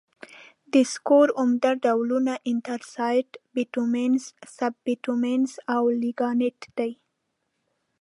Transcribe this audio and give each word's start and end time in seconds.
د 0.73 0.75
سکرو 0.93 1.31
عمده 1.41 1.71
ډولونه 1.83 2.33
انترسایت، 2.51 3.29
بټومینس، 3.55 4.23
سب 4.57 4.73
بټومینس 4.85 5.51
او 5.75 5.83
لېګنایټ 6.01 6.59
دي. 6.77 6.91